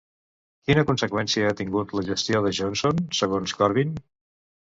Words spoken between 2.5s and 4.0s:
Johnson, segons Corbyn?